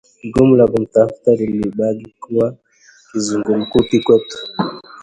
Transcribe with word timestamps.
Jukumu 0.23 0.55
la 0.55 0.67
kumtafuta 0.67 1.31
likabaki 1.35 2.15
kuwa 2.19 2.55
kizungumkuti 3.11 4.03
kwetu 4.03 4.37